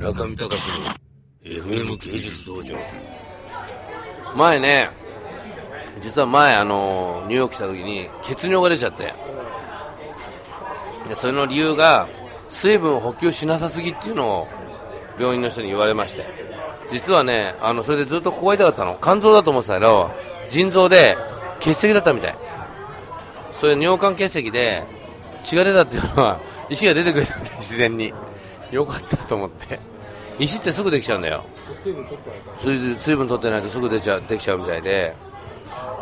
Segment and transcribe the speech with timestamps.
[0.00, 0.86] 中見隆の
[1.44, 2.74] FM 芸術道場。
[4.34, 4.88] 前ね
[6.00, 9.12] 実は前あのニューヨーク来た時に血尿が出ちゃって。
[11.06, 12.08] でそれの理由が
[12.48, 14.48] 水分を補給しなさすぎっていうのを
[15.18, 16.24] 病院の人に言われまして。
[16.88, 18.98] 実はねあのそれでずっとここが痛かったの。
[19.02, 20.10] 肝臓だと思ってたけど
[20.48, 21.18] 腎臓で
[21.58, 22.34] 結石だったみたい。
[23.52, 24.82] それ尿管結石で
[25.42, 26.40] 血が出たっていうのは
[26.70, 28.14] 石が出てくれたみたい自然に。
[28.70, 29.78] よかったと思って。
[30.38, 31.44] 石ってすぐできちゃうんだよ。
[31.82, 35.14] 水分水分取ってないとすぐ出ちゃできちゃうみたいで。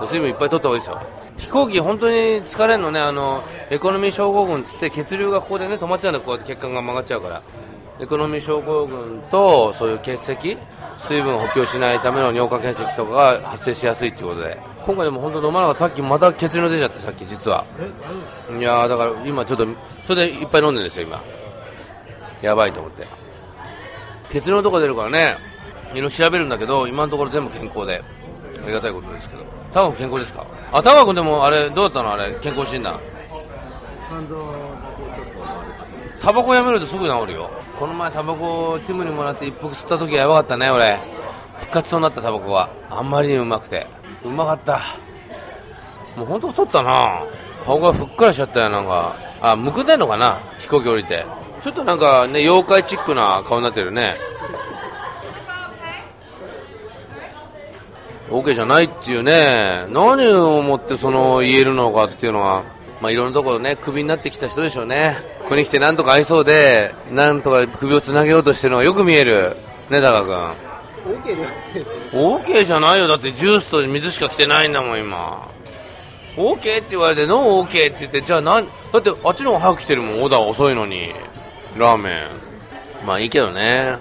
[0.00, 1.00] 水分いっぱい取った方がいいですよ。
[1.38, 3.00] 飛行機本当に疲れるのね。
[3.00, 7.42] あのエコノミー症候群つって血流がここでね止まっちゃうんだこうやって血管が曲がっちゃうから。
[8.00, 10.56] エコノミー症候群とそういう血石
[10.98, 14.58] 水分補給しないための尿管結石とかが発生しやすいということで。
[14.86, 15.80] 今回でも本当飲まなかった。
[15.80, 17.64] さっきまた血流出ちゃってさっき実は。
[18.56, 19.66] いやだから今ちょっと
[20.06, 21.20] それでいっぱい飲んでるんですよ今。
[22.42, 23.06] やばいと思って。
[24.30, 25.36] 血流のとこ出るからね。
[25.92, 28.02] いろいろ調べるんだけど今のところ全部健康で。
[28.62, 29.44] ありがたいことですけど。
[29.72, 30.46] タワ君健康ですか？
[30.72, 32.12] あタワ君でもあれどうだったの？
[32.12, 32.98] あれ健康診断。
[36.20, 37.50] タバコやめるとすぐ治るよ。
[37.78, 40.98] この前タバコティムにもらって一服吸った時はやばかったね俺。
[41.58, 43.86] 復活そうになったタバコがあんまりにうまくて。
[44.24, 44.80] うまかった。
[46.16, 47.20] もう本当太ったな。
[47.64, 49.16] 顔がふっくらしちゃったよなんか。
[49.40, 50.38] あむくんでんのかな？
[50.58, 51.24] 飛行機降りて
[51.68, 54.14] ちょっとなんかね妖怪チックな顔になってるね。
[58.30, 59.86] OK じゃないっていうね。
[59.90, 62.62] 何をもってその言えるのかっていうのは
[63.02, 65.16] まあいろんなところねクビになってきた人でしょうね。
[65.42, 69.54] ここに来てなんとか合いそうでなんとか首をつなげようとしてるのがよく見える。
[69.90, 70.52] ね高君。
[71.02, 71.44] OK で
[72.14, 73.08] はないですじゃないよ。
[73.08, 75.46] だってジュースと水しか来てないんだもん今。
[76.36, 78.70] OK って言われてノー OK って言ってじゃあなんだ
[79.00, 80.22] ってあっちの方が早く来てるもん。
[80.22, 81.12] オーダー遅いのに
[81.78, 83.06] ラーメン。
[83.06, 83.96] まあいいけどね。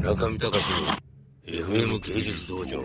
[0.00, 0.88] 中見隆の
[1.44, 2.84] FM 芸術道場。